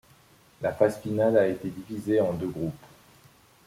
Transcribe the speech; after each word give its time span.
La 0.63 0.73
phase 0.73 0.99
finale 0.99 1.37
a 1.37 1.47
été 1.47 1.69
divisée 1.69 2.19
en 2.21 2.33
deux 2.33 2.47
groupes. 2.47 2.85